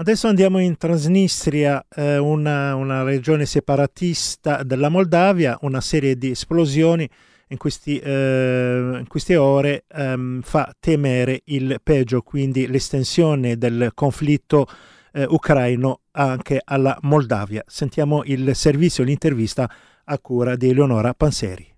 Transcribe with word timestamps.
Adesso 0.00 0.28
andiamo 0.28 0.58
in 0.60 0.78
Transnistria, 0.78 1.84
eh, 1.94 2.16
una, 2.16 2.74
una, 2.74 3.02
regione 3.02 3.44
separatista 3.44 4.62
della 4.62 4.88
Moldavia, 4.88 5.58
una 5.60 5.82
serie 5.82 6.16
di 6.16 6.30
esplosioni 6.30 7.06
in, 7.48 7.58
questi, 7.58 7.98
eh, 7.98 8.96
in 8.98 9.04
queste 9.06 9.36
ore 9.36 9.84
ehm, 9.94 10.40
fa 10.40 10.74
temere 10.80 11.42
il 11.44 11.80
peggio, 11.82 12.22
quindi 12.22 12.66
l'estensione 12.66 13.58
del 13.58 13.90
conflitto 13.92 14.66
eh, 15.12 15.26
ucraino 15.28 16.00
anche 16.12 16.62
alla 16.64 16.96
Moldavia. 17.02 17.62
Sentiamo 17.66 18.22
il 18.24 18.56
servizio, 18.56 19.04
l'intervista 19.04 19.70
a 20.02 20.18
cura 20.18 20.56
di 20.56 20.70
Eleonora 20.70 21.12
Panseri. 21.12 21.70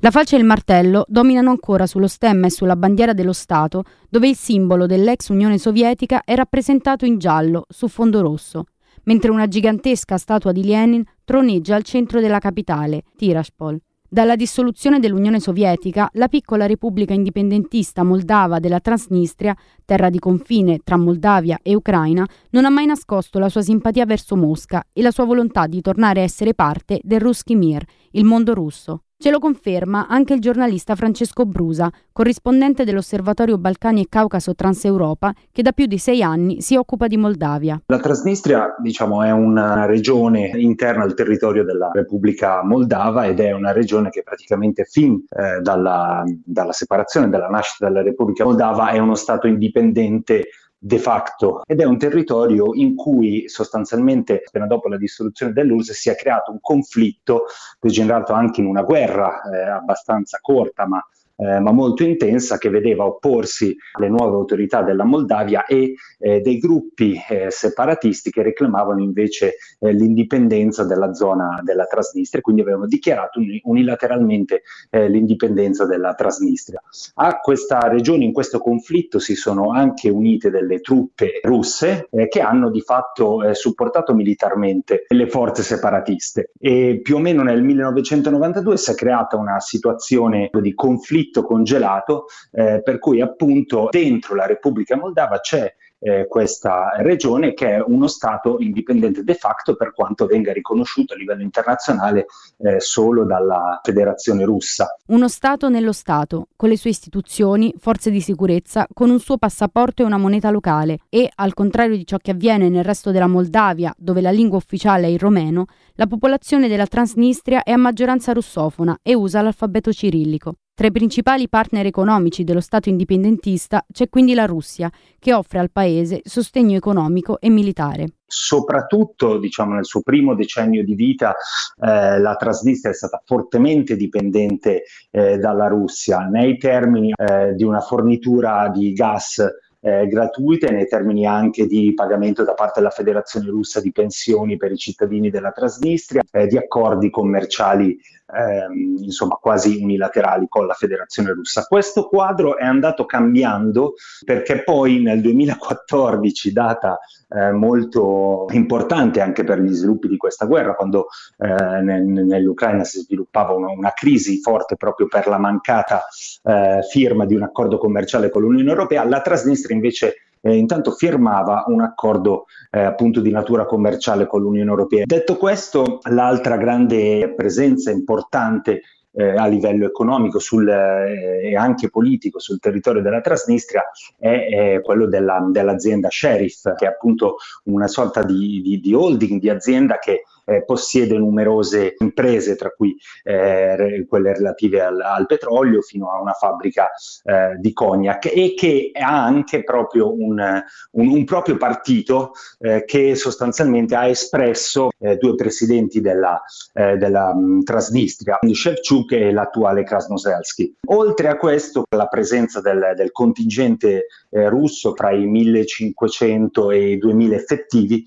La 0.00 0.10
falce 0.10 0.36
e 0.36 0.38
il 0.38 0.44
martello 0.44 1.06
dominano 1.08 1.48
ancora 1.48 1.86
sullo 1.86 2.06
stemma 2.06 2.46
e 2.46 2.50
sulla 2.50 2.76
bandiera 2.76 3.14
dello 3.14 3.32
Stato, 3.32 3.84
dove 4.10 4.28
il 4.28 4.36
simbolo 4.36 4.84
dell'ex 4.84 5.28
Unione 5.28 5.56
Sovietica 5.56 6.22
è 6.22 6.34
rappresentato 6.34 7.06
in 7.06 7.16
giallo 7.16 7.64
su 7.70 7.88
fondo 7.88 8.20
rosso, 8.20 8.66
mentre 9.04 9.30
una 9.30 9.48
gigantesca 9.48 10.18
statua 10.18 10.52
di 10.52 10.64
Lenin 10.64 11.02
troneggia 11.24 11.76
al 11.76 11.82
centro 11.82 12.20
della 12.20 12.40
capitale, 12.40 13.04
Tiraspol. 13.16 13.80
Dalla 14.08 14.36
dissoluzione 14.36 15.00
dell'Unione 15.00 15.40
Sovietica, 15.40 16.08
la 16.12 16.28
piccola 16.28 16.66
repubblica 16.66 17.12
indipendentista 17.12 18.04
moldava 18.04 18.60
della 18.60 18.78
Transnistria, 18.78 19.56
terra 19.84 20.10
di 20.10 20.20
confine 20.20 20.78
tra 20.84 20.96
Moldavia 20.96 21.58
e 21.60 21.74
Ucraina, 21.74 22.24
non 22.50 22.64
ha 22.64 22.70
mai 22.70 22.86
nascosto 22.86 23.38
la 23.40 23.48
sua 23.48 23.62
simpatia 23.62 24.06
verso 24.06 24.36
Mosca 24.36 24.84
e 24.92 25.02
la 25.02 25.10
sua 25.10 25.24
volontà 25.24 25.66
di 25.66 25.80
tornare 25.80 26.20
a 26.20 26.22
essere 26.22 26.54
parte 26.54 27.00
del 27.02 27.18
Ruski 27.18 27.56
Mir, 27.56 27.84
il 28.16 28.24
mondo 28.24 28.54
russo. 28.54 29.02
Ce 29.18 29.30
lo 29.30 29.38
conferma 29.38 30.08
anche 30.08 30.34
il 30.34 30.40
giornalista 30.40 30.94
Francesco 30.94 31.46
Brusa, 31.46 31.90
corrispondente 32.12 32.84
dell'Osservatorio 32.84 33.56
Balcani 33.56 34.02
e 34.02 34.06
Caucaso 34.10 34.54
Transeuropa, 34.54 35.32
che 35.50 35.62
da 35.62 35.72
più 35.72 35.86
di 35.86 35.96
sei 35.96 36.22
anni 36.22 36.60
si 36.60 36.76
occupa 36.76 37.06
di 37.06 37.16
Moldavia. 37.16 37.80
La 37.86 37.98
Transnistria, 37.98 38.74
diciamo, 38.78 39.22
è 39.22 39.30
una 39.30 39.86
regione 39.86 40.50
interna 40.56 41.04
al 41.04 41.14
territorio 41.14 41.64
della 41.64 41.90
Repubblica 41.94 42.62
Moldava 42.62 43.24
ed 43.24 43.40
è 43.40 43.52
una 43.52 43.72
regione 43.72 44.10
che 44.10 44.22
praticamente 44.22 44.84
fin 44.84 45.24
eh, 45.30 45.62
dalla, 45.62 46.22
dalla 46.44 46.72
separazione, 46.72 47.30
dalla 47.30 47.48
nascita 47.48 47.86
della 47.86 48.02
Repubblica 48.02 48.44
Moldava 48.44 48.90
è 48.90 48.98
uno 48.98 49.14
Stato 49.14 49.46
indipendente 49.46 50.48
de 50.86 50.98
facto. 50.98 51.62
Ed 51.66 51.80
è 51.80 51.84
un 51.84 51.98
territorio 51.98 52.72
in 52.74 52.94
cui 52.94 53.48
sostanzialmente 53.48 54.42
appena 54.46 54.66
dopo 54.66 54.88
la 54.88 54.96
dissoluzione 54.96 55.52
dell'URSS 55.52 55.92
si 55.92 56.10
è 56.10 56.14
creato 56.14 56.52
un 56.52 56.60
conflitto 56.60 57.46
degenerato 57.80 58.32
anche 58.32 58.60
in 58.60 58.68
una 58.68 58.82
guerra 58.82 59.42
eh, 59.42 59.68
abbastanza 59.68 60.38
corta 60.40 60.86
ma 60.86 61.04
eh, 61.36 61.60
ma 61.60 61.72
molto 61.72 62.02
intensa 62.02 62.58
che 62.58 62.70
vedeva 62.70 63.04
opporsi 63.04 63.76
alle 63.92 64.08
nuove 64.08 64.34
autorità 64.36 64.82
della 64.82 65.04
Moldavia 65.04 65.64
e 65.66 65.94
eh, 66.18 66.40
dei 66.40 66.58
gruppi 66.58 67.20
eh, 67.28 67.50
separatisti 67.50 68.30
che 68.30 68.42
reclamavano 68.42 69.02
invece 69.02 69.56
eh, 69.78 69.92
l'indipendenza 69.92 70.84
della 70.84 71.12
zona 71.12 71.60
della 71.62 71.84
Transnistria, 71.84 72.40
quindi 72.40 72.62
avevano 72.62 72.86
dichiarato 72.86 73.40
unilateralmente 73.62 74.62
eh, 74.90 75.08
l'indipendenza 75.08 75.84
della 75.84 76.14
Transnistria. 76.14 76.82
A 77.14 77.38
questa 77.40 77.88
regione, 77.88 78.24
in 78.24 78.32
questo 78.32 78.58
conflitto, 78.58 79.18
si 79.18 79.34
sono 79.34 79.70
anche 79.70 80.08
unite 80.08 80.50
delle 80.50 80.80
truppe 80.80 81.40
russe 81.42 82.08
eh, 82.10 82.28
che 82.28 82.40
hanno 82.40 82.70
di 82.70 82.80
fatto 82.80 83.42
supportato 83.52 84.14
militarmente 84.14 85.04
le 85.08 85.28
forze 85.28 85.62
separatiste 85.62 86.52
e 86.58 87.00
più 87.02 87.16
o 87.16 87.18
meno 87.18 87.42
nel 87.42 87.62
1992 87.62 88.76
si 88.76 88.90
è 88.90 88.94
creata 88.94 89.36
una 89.36 89.60
situazione 89.60 90.50
di 90.60 90.74
conflitto 90.74 91.25
conflitto 91.26 91.42
congelato 91.42 92.26
eh, 92.52 92.80
per 92.82 92.98
cui 92.98 93.20
appunto 93.20 93.88
dentro 93.90 94.34
la 94.34 94.46
Repubblica 94.46 94.96
Moldava 94.96 95.40
c'è 95.40 95.74
eh, 95.98 96.26
questa 96.28 96.92
regione 96.98 97.54
che 97.54 97.76
è 97.76 97.82
uno 97.84 98.06
Stato 98.06 98.58
indipendente 98.60 99.24
de 99.24 99.34
facto 99.34 99.76
per 99.76 99.92
quanto 99.92 100.26
venga 100.26 100.52
riconosciuto 100.52 101.14
a 101.14 101.16
livello 101.16 101.42
internazionale 101.42 102.26
eh, 102.58 102.80
solo 102.80 103.24
dalla 103.24 103.80
Federazione 103.82 104.44
russa. 104.44 104.94
Uno 105.06 105.28
Stato 105.28 105.68
nello 105.68 105.92
Stato, 105.92 106.48
con 106.54 106.68
le 106.68 106.76
sue 106.76 106.90
istituzioni, 106.90 107.74
forze 107.78 108.10
di 108.10 108.20
sicurezza, 108.20 108.86
con 108.92 109.10
un 109.10 109.18
suo 109.18 109.38
passaporto 109.38 110.02
e 110.02 110.04
una 110.04 110.18
moneta 110.18 110.50
locale 110.50 110.98
e, 111.08 111.30
al 111.34 111.54
contrario 111.54 111.96
di 111.96 112.06
ciò 112.06 112.18
che 112.18 112.32
avviene 112.32 112.68
nel 112.68 112.84
resto 112.84 113.10
della 113.10 113.26
Moldavia, 113.26 113.94
dove 113.96 114.20
la 114.20 114.30
lingua 114.30 114.58
ufficiale 114.58 115.06
è 115.06 115.10
il 115.10 115.18
romeno, 115.18 115.66
la 115.94 116.06
popolazione 116.06 116.68
della 116.68 116.86
Transnistria 116.86 117.62
è 117.62 117.72
a 117.72 117.78
maggioranza 117.78 118.32
russofona 118.32 118.98
e 119.02 119.14
usa 119.14 119.40
l'alfabeto 119.40 119.92
cirillico. 119.92 120.56
Tra 120.78 120.88
i 120.88 120.92
principali 120.92 121.48
partner 121.48 121.86
economici 121.86 122.44
dello 122.44 122.60
Stato 122.60 122.90
indipendentista 122.90 123.82
c'è 123.90 124.10
quindi 124.10 124.34
la 124.34 124.44
Russia, 124.44 124.90
che 125.18 125.32
offre 125.32 125.58
al 125.58 125.70
paese 125.70 126.20
sostegno 126.22 126.76
economico 126.76 127.40
e 127.40 127.48
militare. 127.48 128.08
Soprattutto 128.26 129.38
diciamo, 129.38 129.72
nel 129.72 129.86
suo 129.86 130.02
primo 130.02 130.34
decennio 130.34 130.84
di 130.84 130.94
vita 130.94 131.34
eh, 131.80 132.18
la 132.18 132.36
Transnistria 132.36 132.92
è 132.92 132.94
stata 132.94 133.22
fortemente 133.24 133.96
dipendente 133.96 134.82
eh, 135.12 135.38
dalla 135.38 135.66
Russia 135.68 136.18
nei 136.26 136.58
termini 136.58 137.10
eh, 137.16 137.54
di 137.54 137.64
una 137.64 137.80
fornitura 137.80 138.68
di 138.68 138.92
gas 138.92 139.42
eh, 139.80 140.06
gratuite 140.08 140.70
nei 140.70 140.86
termini 140.88 141.26
anche 141.26 141.66
di 141.66 141.94
pagamento 141.94 142.44
da 142.44 142.54
parte 142.54 142.80
della 142.80 142.90
Federazione 142.90 143.48
russa 143.48 143.80
di 143.80 143.92
pensioni 143.92 144.56
per 144.56 144.72
i 144.72 144.76
cittadini 144.76 145.30
della 145.30 145.52
Transnistria, 145.52 146.22
eh, 146.30 146.46
di 146.46 146.58
accordi 146.58 147.08
commerciali 147.08 147.98
ehm, 148.26 148.98
insomma 149.02 149.36
quasi 149.36 149.82
unilaterali 149.82 150.46
con 150.48 150.66
la 150.66 150.74
Federazione 150.74 151.32
russa. 151.32 151.64
Questo 151.64 152.08
quadro 152.08 152.56
è 152.56 152.64
andato 152.64 153.04
cambiando 153.04 153.94
perché 154.24 154.62
poi 154.62 155.00
nel 155.00 155.20
2014, 155.20 156.52
data 156.52 156.98
eh, 157.28 157.50
molto 157.52 158.46
importante 158.50 159.20
anche 159.20 159.44
per 159.44 159.60
gli 159.60 159.72
sviluppi 159.72 160.08
di 160.08 160.16
questa 160.16 160.46
guerra, 160.46 160.74
quando 160.74 161.06
eh, 161.38 161.80
nell'Ucraina 161.80 162.84
si 162.84 163.00
sviluppava 163.00 163.52
una, 163.52 163.70
una, 163.70 163.90
crisi 163.90 164.40
forte 164.40 164.76
proprio 164.76 165.06
per 165.06 165.26
la 165.26 165.38
mancata 165.38 166.04
eh, 166.42 166.80
firma 166.90 167.24
di 167.24 167.34
un 167.34 167.42
accordo 167.42 167.78
commerciale 167.78 168.30
con 168.30 168.42
l'Unione 168.42 168.70
Europea, 168.70 169.04
la 169.04 169.20
Transnistria 169.20 169.74
invece 169.74 170.25
eh, 170.46 170.56
intanto 170.56 170.92
firmava 170.92 171.64
un 171.66 171.80
accordo 171.80 172.44
eh, 172.70 172.80
appunto 172.80 173.20
di 173.20 173.30
natura 173.30 173.66
commerciale 173.66 174.26
con 174.26 174.42
l'Unione 174.42 174.70
Europea. 174.70 175.02
Detto 175.04 175.36
questo, 175.36 175.98
l'altra 176.10 176.56
grande 176.56 177.34
presenza 177.34 177.90
importante 177.90 178.82
eh, 179.12 179.30
a 179.30 179.46
livello 179.46 179.86
economico 179.86 180.38
sul, 180.38 180.68
eh, 180.68 181.48
e 181.50 181.56
anche 181.56 181.88
politico 181.88 182.38
sul 182.38 182.60
territorio 182.60 183.02
della 183.02 183.20
Transnistria 183.20 183.82
è, 184.18 184.74
è 184.76 184.80
quello 184.82 185.06
della, 185.06 185.44
dell'azienda 185.50 186.08
Sheriff, 186.10 186.72
che 186.76 186.84
è 186.84 186.88
appunto 186.88 187.36
una 187.64 187.88
sorta 187.88 188.22
di, 188.22 188.60
di, 188.62 188.78
di 188.78 188.94
holding, 188.94 189.40
di 189.40 189.48
azienda 189.48 189.98
che 189.98 190.22
eh, 190.46 190.64
possiede 190.64 191.18
numerose 191.18 191.96
imprese, 191.98 192.56
tra 192.56 192.70
cui 192.70 192.96
eh, 193.24 194.06
quelle 194.08 194.32
relative 194.32 194.80
al, 194.80 195.00
al, 195.00 195.26
petrolio, 195.26 195.82
fino 195.82 196.12
a 196.12 196.20
una 196.20 196.32
fabbrica 196.32 196.88
eh, 197.24 197.56
di 197.58 197.72
cognac 197.72 198.26
e 198.26 198.54
che 198.56 198.90
ha 198.94 199.24
anche 199.24 199.64
proprio 199.64 200.12
un, 200.12 200.62
un, 200.92 201.08
un 201.08 201.24
proprio 201.24 201.56
partito 201.56 202.32
eh, 202.58 202.84
che 202.84 203.14
sostanzialmente 203.16 203.94
ha 203.96 204.06
espresso 204.06 204.90
eh, 204.98 205.16
due 205.16 205.34
presidenti 205.34 206.00
della, 206.00 206.40
eh, 206.72 206.96
della 206.96 207.32
um, 207.34 207.62
Transnistria, 207.62 208.38
Shevchuk 208.40 209.12
e 209.12 209.32
l'attuale 209.32 209.82
Krasnoselski. 209.82 210.76
Oltre 210.88 211.28
a 211.28 211.36
questo, 211.36 211.84
la 211.90 212.06
presenza 212.06 212.60
del, 212.60 212.92
del 212.96 213.10
contingente 213.10 214.06
russo 214.28 214.92
tra 214.92 215.12
i 215.12 215.24
1500 215.24 216.70
e 216.70 216.90
i 216.90 216.98
2000 216.98 217.34
effettivi, 217.34 218.04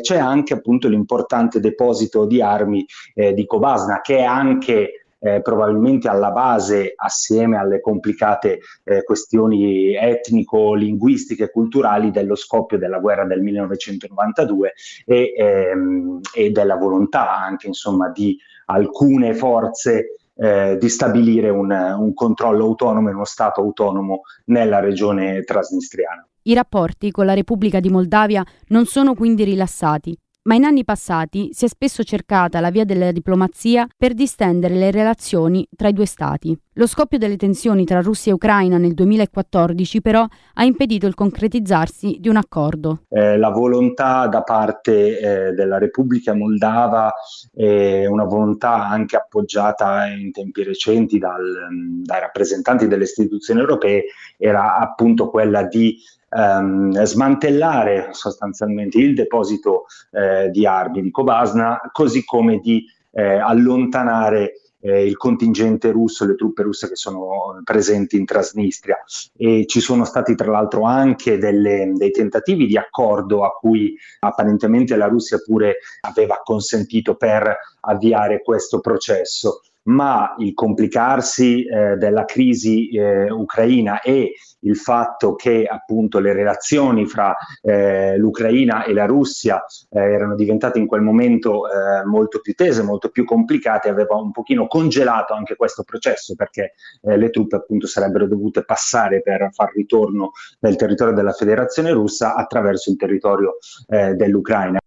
c'è 0.00 0.16
anche 0.16 0.52
appunto 0.52 0.88
l'importante 0.88 1.60
deposito 1.70 2.26
di 2.26 2.42
armi 2.42 2.84
eh, 3.14 3.32
di 3.32 3.46
Kobasna, 3.46 4.00
che 4.00 4.18
è 4.18 4.22
anche 4.22 5.00
eh, 5.20 5.42
probabilmente 5.42 6.08
alla 6.08 6.30
base, 6.30 6.92
assieme 6.96 7.58
alle 7.58 7.80
complicate 7.80 8.60
eh, 8.84 9.04
questioni 9.04 9.94
etnico-linguistiche 9.94 11.44
e 11.44 11.50
culturali, 11.50 12.10
dello 12.10 12.34
scoppio 12.34 12.78
della 12.78 12.98
guerra 12.98 13.26
del 13.26 13.42
1992 13.42 14.72
e, 15.04 15.34
ehm, 15.36 16.20
e 16.34 16.50
della 16.50 16.76
volontà 16.76 17.38
anche 17.38 17.66
insomma, 17.66 18.10
di 18.10 18.36
alcune 18.66 19.34
forze 19.34 20.14
eh, 20.34 20.78
di 20.80 20.88
stabilire 20.88 21.50
un, 21.50 21.70
un 21.70 22.14
controllo 22.14 22.64
autonomo 22.64 23.10
e 23.10 23.12
uno 23.12 23.24
Stato 23.24 23.60
autonomo 23.60 24.22
nella 24.46 24.80
regione 24.80 25.42
trasnistriana. 25.42 26.26
I 26.42 26.54
rapporti 26.54 27.10
con 27.10 27.26
la 27.26 27.34
Repubblica 27.34 27.78
di 27.80 27.90
Moldavia 27.90 28.42
non 28.68 28.86
sono 28.86 29.14
quindi 29.14 29.44
rilassati 29.44 30.16
ma 30.42 30.54
in 30.54 30.64
anni 30.64 30.84
passati 30.84 31.50
si 31.52 31.66
è 31.66 31.68
spesso 31.68 32.02
cercata 32.02 32.60
la 32.60 32.70
via 32.70 32.84
della 32.84 33.12
diplomazia 33.12 33.86
per 33.96 34.14
distendere 34.14 34.74
le 34.74 34.90
relazioni 34.90 35.66
tra 35.76 35.88
i 35.88 35.92
due 35.92 36.06
stati. 36.06 36.56
Lo 36.74 36.86
scoppio 36.86 37.18
delle 37.18 37.36
tensioni 37.36 37.84
tra 37.84 38.00
Russia 38.00 38.32
e 38.32 38.34
Ucraina 38.34 38.78
nel 38.78 38.94
2014 38.94 40.00
però 40.00 40.26
ha 40.54 40.64
impedito 40.64 41.06
il 41.06 41.14
concretizzarsi 41.14 42.16
di 42.20 42.28
un 42.28 42.36
accordo. 42.36 43.02
Eh, 43.10 43.36
la 43.36 43.50
volontà 43.50 44.28
da 44.28 44.42
parte 44.42 45.18
eh, 45.18 45.52
della 45.52 45.76
Repubblica 45.76 46.32
Moldava 46.34 47.12
è 47.52 48.06
una 48.06 48.24
volontà 48.24 48.88
anche 48.88 49.16
appoggiata 49.16 50.06
in 50.06 50.32
tempi 50.32 50.62
recenti 50.62 51.18
dal, 51.18 51.68
dai 52.02 52.20
rappresentanti 52.20 52.86
delle 52.86 53.04
istituzioni 53.04 53.60
europee 53.60 54.04
era 54.38 54.78
appunto 54.78 55.28
quella 55.28 55.64
di 55.64 55.98
ehm, 56.30 57.02
smantellare 57.02 58.08
sostanzialmente 58.12 58.98
il 58.98 59.14
deposito 59.14 59.86
eh, 60.12 60.50
di 60.50 60.66
armi 60.66 61.02
di 61.02 61.10
Kobasna, 61.10 61.80
così 61.92 62.24
come 62.24 62.58
di 62.58 62.84
eh, 63.12 63.38
allontanare 63.38 64.54
eh, 64.80 65.04
il 65.04 65.16
contingente 65.16 65.90
russo, 65.90 66.24
le 66.24 66.34
truppe 66.34 66.62
russe 66.62 66.88
che 66.88 66.96
sono 66.96 67.60
presenti 67.64 68.16
in 68.16 68.24
Transnistria. 68.24 68.96
E 69.36 69.66
ci 69.66 69.80
sono 69.80 70.04
stati 70.04 70.34
tra 70.34 70.50
l'altro 70.50 70.84
anche 70.84 71.38
delle, 71.38 71.92
dei 71.94 72.10
tentativi 72.10 72.66
di 72.66 72.76
accordo 72.76 73.44
a 73.44 73.50
cui 73.50 73.96
apparentemente 74.20 74.96
la 74.96 75.06
Russia 75.06 75.38
pure 75.44 75.78
aveva 76.00 76.40
consentito 76.42 77.16
per 77.16 77.54
avviare 77.80 78.42
questo 78.42 78.80
processo 78.80 79.60
ma 79.84 80.34
il 80.38 80.54
complicarsi 80.54 81.64
eh, 81.64 81.96
della 81.96 82.24
crisi 82.24 82.90
eh, 82.90 83.30
ucraina 83.30 84.00
e 84.00 84.34
il 84.60 84.76
fatto 84.76 85.34
che 85.34 85.64
appunto 85.64 86.18
le 86.18 86.32
relazioni 86.32 87.06
fra 87.06 87.34
eh, 87.62 88.16
l'Ucraina 88.18 88.84
e 88.84 88.92
la 88.92 89.06
Russia 89.06 89.64
eh, 89.88 90.00
erano 90.00 90.34
diventate 90.34 90.78
in 90.78 90.86
quel 90.86 91.00
momento 91.00 91.66
eh, 91.66 92.04
molto 92.04 92.40
più 92.40 92.54
tese, 92.54 92.82
molto 92.82 93.08
più 93.08 93.24
complicate, 93.24 93.88
aveva 93.88 94.16
un 94.16 94.32
pochino 94.32 94.66
congelato 94.66 95.32
anche 95.32 95.56
questo 95.56 95.82
processo 95.82 96.34
perché 96.34 96.74
eh, 97.02 97.16
le 97.16 97.30
truppe 97.30 97.56
appunto 97.56 97.86
sarebbero 97.86 98.26
dovute 98.26 98.64
passare 98.64 99.22
per 99.22 99.48
far 99.52 99.72
ritorno 99.74 100.32
nel 100.60 100.76
territorio 100.76 101.14
della 101.14 101.32
Federazione 101.32 101.92
russa 101.92 102.34
attraverso 102.34 102.90
il 102.90 102.96
territorio 102.96 103.56
dell'Ucraina. 103.86 104.80